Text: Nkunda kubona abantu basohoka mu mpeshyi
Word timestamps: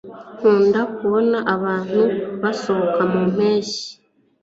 Nkunda 0.37 0.81
kubona 0.97 1.37
abantu 1.55 2.01
basohoka 2.41 3.01
mu 3.11 3.21
mpeshyi 3.33 3.87